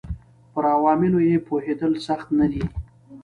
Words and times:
پر 0.51 0.63
عواملو 0.75 1.19
یې 1.29 1.37
پوهېدل 1.47 1.93
سخت 2.07 2.27
نه 2.39 2.47
دي. 2.51 2.63